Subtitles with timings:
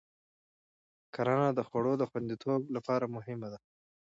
[1.15, 3.59] کرنه د خوړو د خوندیتوب لپاره مهمه ده.